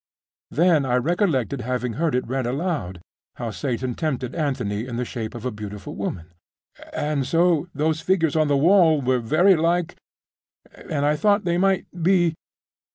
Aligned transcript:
Then 0.49 0.83
I 0.83 0.95
recollected 0.95 1.61
having 1.61 1.93
heard 1.93 2.15
it 2.15 2.25
read 2.27 2.47
aloud, 2.47 3.01
how 3.35 3.51
Satan 3.51 3.93
tempted 3.93 4.33
Anthony 4.33 4.87
in 4.87 4.95
the 4.95 5.05
shape 5.05 5.35
of 5.35 5.45
a 5.45 5.51
beautiful 5.51 5.95
woman.... 5.95 6.33
And 6.91 7.23
so.... 7.23 7.65
and 7.65 7.67
so.... 7.67 7.69
those 7.75 8.01
figures 8.01 8.35
on 8.35 8.47
the 8.47 8.57
wall 8.57 8.99
were 8.99 9.19
very 9.19 9.55
like.... 9.55 9.93
and 10.89 11.05
I 11.05 11.15
thought 11.15 11.43
they 11.45 11.59
might 11.59 11.85
be.... 12.01 12.33